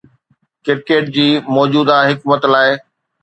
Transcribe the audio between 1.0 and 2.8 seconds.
جي موجوده حڪمت لاء